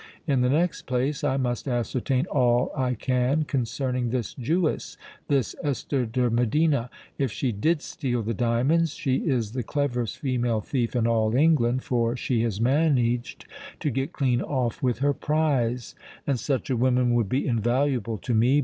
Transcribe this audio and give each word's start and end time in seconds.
In 0.25 0.41
the 0.41 0.49
next 0.49 0.87
place 0.87 1.23
I 1.23 1.37
must 1.37 1.67
ascertain 1.67 2.25
all 2.25 2.71
I 2.75 2.95
can 2.95 3.43
concerning 3.43 4.09
this 4.09 4.33
Jewess—this 4.33 5.55
Esther 5.61 6.07
de 6.07 6.27
Medina. 6.27 6.89
If 7.19 7.31
she 7.31 7.51
did 7.51 7.83
steal 7.83 8.23
the 8.23 8.33
diamonds, 8.33 8.95
she 8.95 9.17
is 9.17 9.51
the 9.51 9.61
cleverest 9.61 10.17
female 10.17 10.59
thief 10.59 10.95
in 10.95 11.05
all 11.05 11.35
England—for 11.35 12.15
she 12.17 12.41
has 12.41 12.59
managed 12.59 13.45
to 13.79 13.91
get 13.91 14.11
clean 14.11 14.41
off 14.41 14.81
with 14.81 14.97
her 15.05 15.13
prize; 15.13 15.93
and 16.25 16.39
such 16.39 16.71
a 16.71 16.75
woman 16.77 17.13
would 17.13 17.29
be 17.29 17.45
invaluable 17.45 18.17
to 18.23 18.33
me. 18.33 18.59